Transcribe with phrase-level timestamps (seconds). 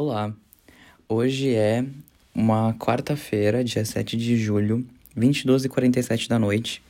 [0.00, 0.32] Olá,
[1.08, 1.84] hoje é
[2.32, 4.86] uma quarta-feira, dia 7 de julho,
[5.18, 6.80] 22h47 da noite.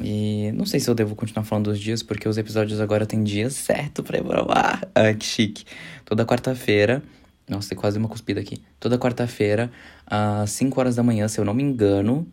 [0.00, 3.24] E não sei se eu devo continuar falando dos dias, porque os episódios agora têm
[3.24, 4.88] dia certo pra ir pro ar.
[4.94, 5.64] Ah, que chique.
[6.04, 7.02] Toda quarta-feira,
[7.48, 8.62] nossa, tem quase uma cuspida aqui.
[8.78, 9.68] Toda quarta-feira,
[10.06, 12.24] às 5 horas da manhã, se eu não me engano,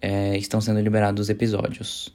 [0.00, 2.14] é, estão sendo liberados os episódios.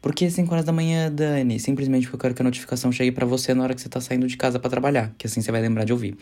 [0.00, 1.58] Por que 5 horas da manhã, Dani?
[1.58, 4.00] Simplesmente porque eu quero que a notificação chegue para você na hora que você tá
[4.00, 6.16] saindo de casa para trabalhar, que assim você vai lembrar de ouvir.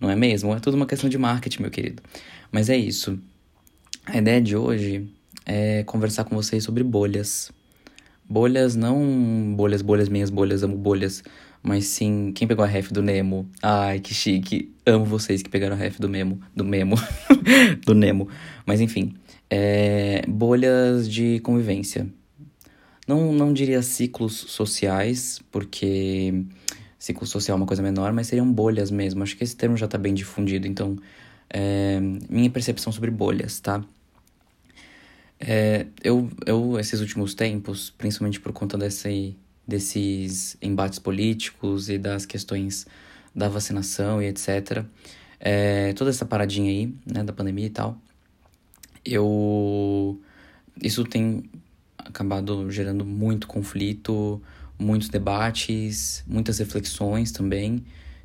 [0.00, 0.54] Não é mesmo?
[0.54, 2.02] É tudo uma questão de marketing, meu querido.
[2.50, 3.18] Mas é isso.
[4.06, 5.08] A ideia de hoje
[5.46, 7.50] é conversar com vocês sobre bolhas.
[8.28, 11.22] Bolhas, não bolhas, bolhas, minhas bolhas, amo bolhas.
[11.62, 13.48] Mas sim, quem pegou a ref do Nemo?
[13.62, 14.70] Ai, que chique.
[14.84, 16.38] Amo vocês que pegaram a ref do Memo.
[16.54, 16.96] Do Memo.
[17.86, 18.28] do Nemo.
[18.66, 19.14] Mas enfim.
[19.50, 22.06] É, bolhas de convivência.
[23.06, 26.44] Não, não diria ciclos sociais, porque
[26.98, 29.22] ciclo social é uma coisa menor, mas seriam bolhas mesmo.
[29.22, 30.96] Acho que esse termo já está bem difundido, então,
[31.50, 32.00] é,
[32.30, 33.84] minha percepção sobre bolhas, tá?
[35.38, 42.24] É, eu, eu, esses últimos tempos, principalmente por conta desse, desses embates políticos e das
[42.24, 42.86] questões
[43.34, 44.84] da vacinação e etc.,
[45.40, 47.98] é, toda essa paradinha aí, né, da pandemia e tal,
[49.04, 50.18] eu.
[50.82, 51.44] Isso tem
[52.04, 54.40] acabado gerando muito conflito,
[54.78, 57.84] muitos debates, muitas reflexões também.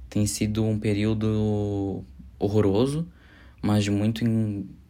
[0.09, 2.03] Tem sido um período
[2.37, 3.07] horroroso,
[3.61, 4.23] mas de muito,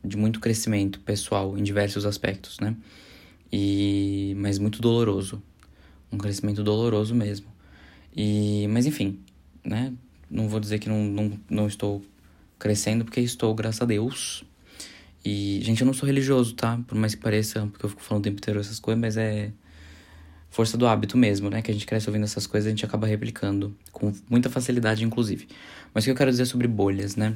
[0.03, 2.75] de muito crescimento pessoal em diversos aspectos, né?
[3.51, 5.41] E, mas muito doloroso.
[6.11, 7.47] Um crescimento doloroso mesmo.
[8.15, 9.19] E, mas enfim,
[9.63, 9.93] né?
[10.29, 12.03] Não vou dizer que não, não, não estou
[12.57, 14.43] crescendo, porque estou, graças a Deus.
[15.23, 16.79] E, gente, eu não sou religioso, tá?
[16.87, 19.51] Por mais que pareça, porque eu fico falando o tempo inteiro essas coisas, mas é
[20.49, 21.61] força do hábito mesmo, né?
[21.61, 25.47] Que a gente cresce ouvindo essas coisas, a gente acaba replicando com muita facilidade, inclusive.
[25.93, 27.35] Mas o que eu quero dizer sobre bolhas, né?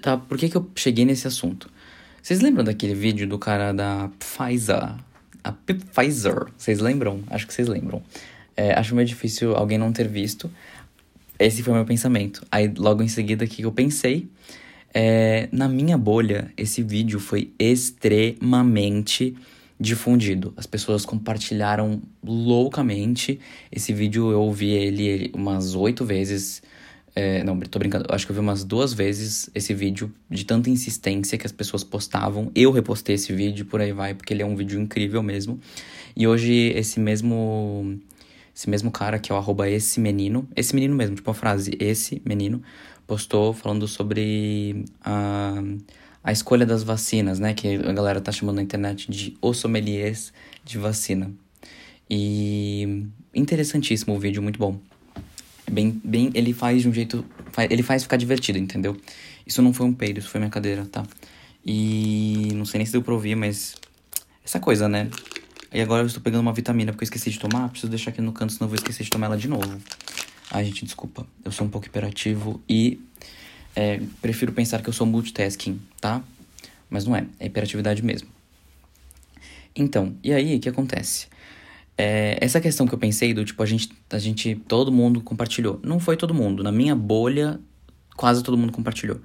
[0.00, 1.70] Tá, por que, que eu cheguei nesse assunto?
[2.22, 4.94] Vocês lembram daquele vídeo do cara da Pfizer?
[5.42, 7.22] A Pfizer, vocês lembram?
[7.28, 8.02] Acho que vocês lembram.
[8.56, 10.50] É, acho meio difícil alguém não ter visto.
[11.38, 12.44] Esse foi meu pensamento.
[12.50, 14.28] Aí, logo em seguida, o que eu pensei?
[14.98, 19.36] É, na minha bolha, esse vídeo foi extremamente
[19.78, 20.54] difundido.
[20.56, 23.38] As pessoas compartilharam loucamente.
[23.70, 26.62] Esse vídeo eu ouvi ele umas oito vezes.
[27.14, 28.06] É, não, tô brincando.
[28.08, 31.84] Acho que eu vi umas duas vezes esse vídeo de tanta insistência que as pessoas
[31.84, 32.50] postavam.
[32.54, 35.60] Eu repostei esse vídeo, por aí vai, porque ele é um vídeo incrível mesmo.
[36.16, 38.00] E hoje esse mesmo
[38.56, 41.76] esse mesmo cara, que é o arroba esse menino, esse menino mesmo, tipo uma frase,
[41.78, 42.62] esse menino,
[43.06, 45.62] postou falando sobre a,
[46.24, 47.52] a escolha das vacinas, né?
[47.52, 50.32] Que a galera tá chamando na internet de os sommeliers
[50.64, 51.30] de vacina.
[52.08, 54.80] E interessantíssimo o vídeo, muito bom.
[55.70, 57.26] Bem, bem, ele faz de um jeito,
[57.68, 58.96] ele faz ficar divertido, entendeu?
[59.46, 61.04] Isso não foi um peido, isso foi minha cadeira, tá?
[61.64, 63.74] E não sei nem se deu pra ouvir, mas
[64.42, 65.10] essa coisa, né?
[65.72, 68.20] E agora eu estou pegando uma vitamina porque eu esqueci de tomar, preciso deixar aqui
[68.20, 69.78] no canto, senão eu vou esquecer de tomar ela de novo.
[70.50, 71.26] Ai, gente, desculpa.
[71.44, 73.00] Eu sou um pouco hiperativo e
[73.74, 76.22] é, prefiro pensar que eu sou multitasking, tá?
[76.88, 78.28] Mas não é, é hiperatividade mesmo.
[79.74, 81.26] Então, e aí, o que acontece?
[81.98, 85.80] É, essa questão que eu pensei do tipo, a gente, a gente, todo mundo compartilhou.
[85.82, 86.62] Não foi todo mundo.
[86.62, 87.60] Na minha bolha,
[88.16, 89.20] quase todo mundo compartilhou.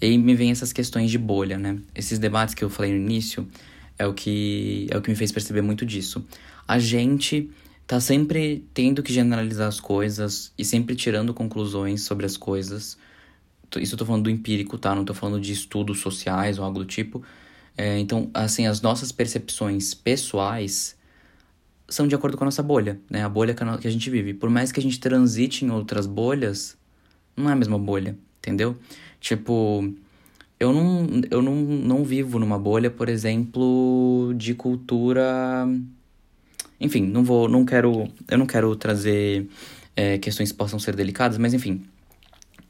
[0.00, 1.78] E aí me vem essas questões de bolha, né?
[1.94, 3.46] Esses debates que eu falei no início
[3.98, 6.24] é o que, é o que me fez perceber muito disso.
[6.66, 7.50] A gente
[7.86, 12.96] tá sempre tendo que generalizar as coisas e sempre tirando conclusões sobre as coisas.
[13.76, 14.94] Isso eu tô falando do empírico, tá?
[14.94, 17.22] Não tô falando de estudos sociais ou algo do tipo.
[17.76, 20.96] É, então, assim, as nossas percepções pessoais
[21.88, 23.24] são de acordo com a nossa bolha, né?
[23.24, 24.34] A bolha que a gente vive.
[24.34, 26.76] Por mais que a gente transite em outras bolhas,
[27.36, 28.76] não é a mesma bolha, entendeu?
[29.20, 29.92] Tipo,
[30.62, 35.66] eu não, eu não, não vivo numa bolha, por exemplo, de cultura
[36.82, 39.46] enfim, não vou, não quero, eu não quero trazer
[39.94, 41.82] é, questões que possam ser delicadas, mas enfim,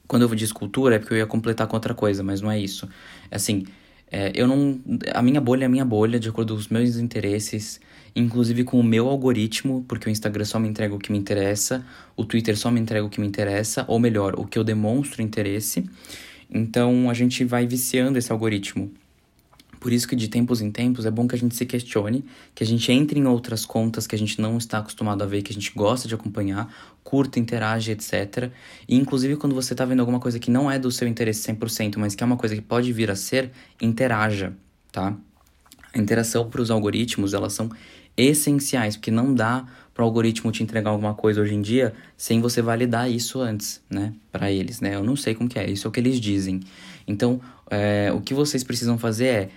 [0.06, 2.60] quando eu disse cultura é porque eu ia completar com outra coisa, mas não é
[2.60, 2.86] isso.
[3.30, 3.64] É assim,
[4.10, 4.78] é, eu não,
[5.14, 7.80] a minha bolha é a minha bolha de acordo com os meus interesses,
[8.14, 11.82] inclusive com o meu algoritmo, porque o Instagram só me entrega o que me interessa,
[12.14, 15.22] o Twitter só me entrega o que me interessa, ou melhor, o que eu demonstro
[15.22, 15.88] interesse.
[16.52, 18.92] Então a gente vai viciando esse algoritmo.
[19.80, 22.62] Por isso que de tempos em tempos é bom que a gente se questione, que
[22.62, 25.50] a gente entre em outras contas que a gente não está acostumado a ver, que
[25.50, 26.72] a gente gosta de acompanhar,
[27.02, 28.52] curta, interage, etc.
[28.86, 31.96] E inclusive quando você está vendo alguma coisa que não é do seu interesse 100%,
[31.96, 33.50] mas que é uma coisa que pode vir a ser,
[33.80, 34.52] interaja,
[34.92, 35.16] tá?
[35.92, 37.68] A interação para os algoritmos, elas são
[38.16, 42.40] essenciais, porque não dá para o algoritmo te entregar alguma coisa hoje em dia sem
[42.40, 44.94] você validar isso antes, né, para eles, né?
[44.94, 46.60] Eu não sei como que é, isso é o que eles dizem.
[47.06, 49.48] Então, é, o que vocês precisam fazer é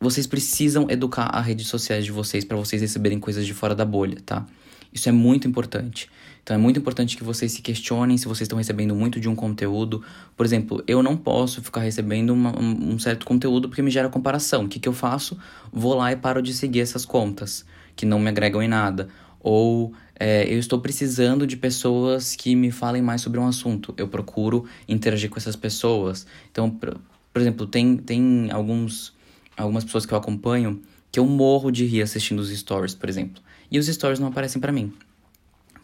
[0.00, 3.84] vocês precisam educar as redes sociais de vocês para vocês receberem coisas de fora da
[3.84, 4.46] bolha, tá?
[4.94, 6.08] Isso é muito importante.
[6.44, 9.34] Então é muito importante que vocês se questionem se vocês estão recebendo muito de um
[9.34, 10.04] conteúdo.
[10.36, 14.64] Por exemplo, eu não posso ficar recebendo uma, um, certo conteúdo porque me gera comparação.
[14.64, 15.36] O que, que eu faço?
[15.72, 17.64] Vou lá e paro de seguir essas contas
[17.96, 19.08] que não me agregam em nada.
[19.40, 23.92] Ou é, eu estou precisando de pessoas que me falem mais sobre um assunto.
[23.96, 26.26] Eu procuro interagir com essas pessoas.
[26.52, 27.00] Então, por,
[27.32, 29.12] por exemplo, tem, tem alguns,
[29.56, 30.80] algumas pessoas que eu acompanho
[31.10, 33.42] que eu morro de rir assistindo os stories, por exemplo
[33.74, 34.92] e os stories não aparecem para mim.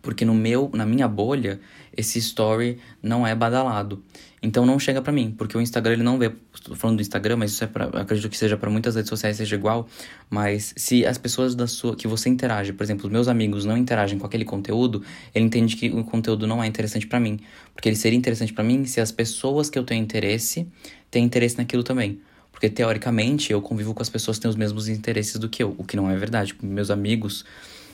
[0.01, 1.61] Porque no meu, na minha bolha,
[1.95, 4.01] esse story não é badalado.
[4.41, 6.31] Então não chega para mim, porque o Instagram ele não vê,
[6.63, 9.37] tô falando do Instagram, mas isso é para acredito que seja para muitas redes sociais
[9.37, 9.89] seja igual,
[10.31, 13.77] mas se as pessoas da sua que você interage, por exemplo, os meus amigos não
[13.77, 15.03] interagem com aquele conteúdo,
[15.35, 17.41] ele entende que o conteúdo não é interessante para mim,
[17.75, 20.67] porque ele seria interessante para mim se as pessoas que eu tenho interesse
[21.11, 22.21] têm interesse naquilo também.
[22.53, 25.75] Porque teoricamente eu convivo com as pessoas que têm os mesmos interesses do que eu,
[25.77, 26.55] o que não é verdade.
[26.63, 27.45] Meus amigos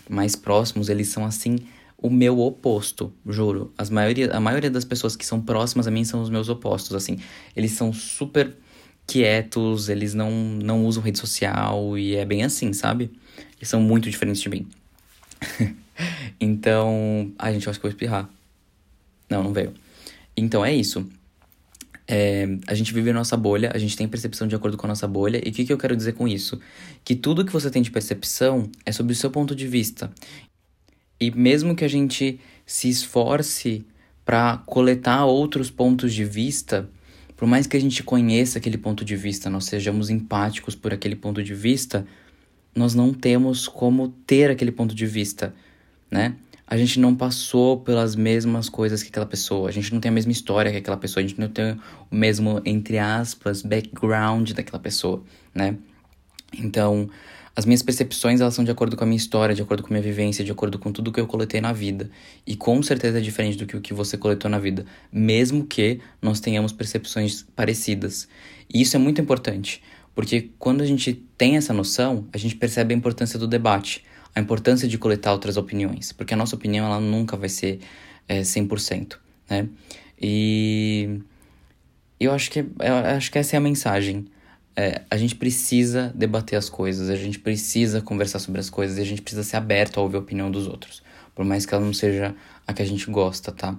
[0.08, 1.58] mais próximos, eles são assim
[1.98, 3.72] o meu oposto, juro.
[3.76, 6.94] As maioria, a maioria das pessoas que são próximas a mim são os meus opostos,
[6.94, 7.18] assim.
[7.54, 8.54] Eles são super
[9.06, 13.10] quietos, eles não, não usam rede social e é bem assim, sabe?
[13.56, 14.68] Eles são muito diferentes de mim.
[16.40, 18.28] então, a gente, eu acho que eu vou espirrar.
[19.30, 19.72] Não, não veio.
[20.36, 21.08] Então é isso.
[22.08, 24.88] É, a gente vive a nossa bolha, a gente tem percepção de acordo com a
[24.88, 25.40] nossa bolha.
[25.44, 26.60] E o que, que eu quero dizer com isso?
[27.04, 30.10] Que tudo que você tem de percepção é sobre o seu ponto de vista.
[31.20, 33.84] E mesmo que a gente se esforce
[34.24, 36.88] para coletar outros pontos de vista,
[37.36, 41.16] por mais que a gente conheça aquele ponto de vista, nós sejamos empáticos por aquele
[41.16, 42.06] ponto de vista,
[42.74, 45.54] nós não temos como ter aquele ponto de vista,
[46.10, 46.34] né?
[46.66, 50.12] A gente não passou pelas mesmas coisas que aquela pessoa, a gente não tem a
[50.12, 51.78] mesma história que aquela pessoa, a gente não tem
[52.10, 55.22] o mesmo, entre aspas, background daquela pessoa,
[55.54, 55.76] né?
[56.58, 57.08] Então,
[57.54, 59.92] as minhas percepções, elas são de acordo com a minha história, de acordo com a
[59.92, 62.10] minha vivência, de acordo com tudo que eu coletei na vida.
[62.46, 66.00] E com certeza é diferente do que o que você coletou na vida, mesmo que
[66.20, 68.28] nós tenhamos percepções parecidas.
[68.72, 69.82] E isso é muito importante,
[70.14, 74.04] porque quando a gente tem essa noção, a gente percebe a importância do debate
[74.36, 77.80] a importância de coletar outras opiniões, porque a nossa opinião ela nunca vai ser
[78.28, 79.16] é, 100%,
[79.48, 79.66] né?
[80.20, 81.20] E
[82.20, 84.26] eu acho que, eu acho que essa é a mensagem.
[84.76, 89.00] É, a gente precisa debater as coisas, a gente precisa conversar sobre as coisas e
[89.00, 91.02] a gente precisa ser aberto a ouvir a opinião dos outros,
[91.34, 92.34] por mais que ela não seja
[92.66, 93.74] a que a gente gosta, tá?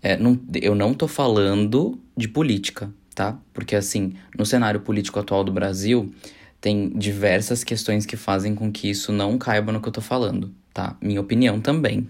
[0.00, 3.36] É, não, eu não tô falando de política, tá?
[3.52, 6.14] Porque, assim, no cenário político atual do Brasil,
[6.66, 10.52] tem diversas questões que fazem com que isso não caiba no que eu tô falando,
[10.74, 10.96] tá?
[11.00, 12.08] Minha opinião também.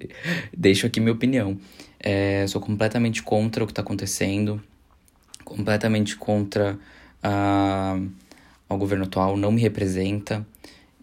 [0.56, 1.58] Deixo aqui minha opinião.
[2.00, 4.62] É, sou completamente contra o que tá acontecendo,
[5.44, 6.78] completamente contra
[7.22, 8.00] a,
[8.66, 10.46] ao governo atual, não me representa.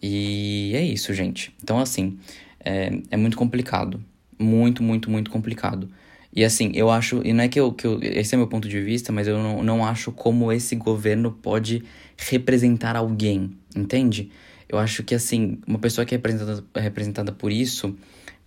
[0.01, 1.53] E é isso, gente.
[1.61, 2.17] Então, assim,
[2.59, 4.03] é, é muito complicado.
[4.39, 5.87] Muito, muito, muito complicado.
[6.35, 7.97] E assim, eu acho, e não é que eu, que eu.
[8.01, 11.81] Esse é meu ponto de vista, mas eu não, não acho como esse governo pode
[12.17, 14.29] representar alguém, entende?
[14.67, 17.95] Eu acho que assim, uma pessoa que é representada, representada por isso,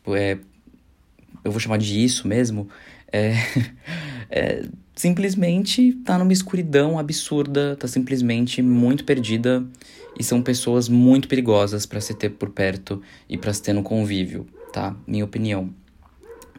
[0.09, 0.37] é,
[1.43, 2.69] eu vou chamar de isso mesmo,
[3.11, 3.35] é,
[4.29, 4.65] é,
[4.95, 9.65] simplesmente tá numa escuridão absurda, tá simplesmente muito perdida
[10.19, 13.83] e são pessoas muito perigosas para se ter por perto e para se ter no
[13.83, 14.95] convívio, tá?
[15.07, 15.73] Minha opinião.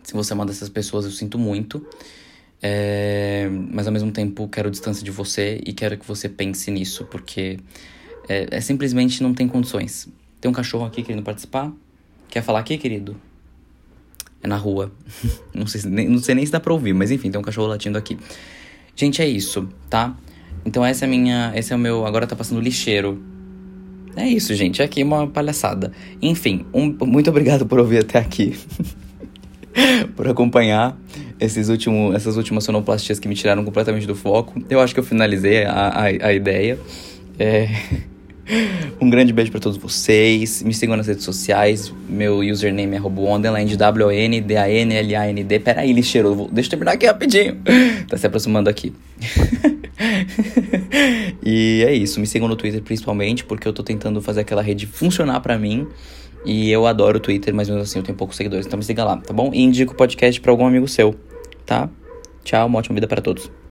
[0.10, 1.86] Se você é uma dessas pessoas, eu sinto muito.
[2.64, 7.06] É, mas ao mesmo tempo quero distância de você e quero que você pense nisso,
[7.12, 7.60] porque
[8.28, 10.10] é, é, simplesmente não tem condições.
[10.42, 11.72] Tem um cachorro aqui querendo participar.
[12.28, 13.16] Quer falar aqui, querido?
[14.42, 14.92] É na rua.
[15.54, 17.68] não, sei, nem, não sei nem se dá pra ouvir, mas enfim, tem um cachorro
[17.68, 18.18] latindo aqui.
[18.96, 20.18] Gente, é isso, tá?
[20.66, 21.54] Então essa é a minha.
[21.56, 22.04] Esse é o meu.
[22.04, 23.22] Agora tá passando lixeiro.
[24.16, 24.82] É isso, gente.
[24.82, 25.92] Aqui é uma palhaçada.
[26.20, 28.58] Enfim, um, muito obrigado por ouvir até aqui.
[30.16, 30.98] por acompanhar
[31.40, 34.62] esses últimos, essas últimas sonoplastias que me tiraram completamente do foco.
[34.70, 36.78] Eu acho que eu finalizei a, a, a ideia.
[37.38, 37.70] É...
[39.00, 40.64] Um grande beijo para todos vocês.
[40.64, 41.94] Me sigam nas redes sociais.
[42.10, 45.60] Meu username é roboondeland, W-O-N-D-A-N-L-A-N-D.
[45.60, 46.50] Peraí, lixeiro.
[46.52, 47.58] Deixa eu terminar aqui rapidinho.
[48.10, 48.92] Tá se aproximando aqui.
[51.46, 52.20] e é isso.
[52.20, 55.88] Me sigam no Twitter principalmente, porque eu tô tentando fazer aquela rede funcionar para mim.
[56.46, 58.66] E eu adoro o Twitter, mas mesmo assim eu tenho poucos seguidores.
[58.66, 59.52] Então me siga lá, tá bom?
[59.54, 61.16] E indica o podcast pra algum amigo seu,
[61.66, 61.90] tá?
[62.44, 63.52] Tchau, uma ótima vida para todos.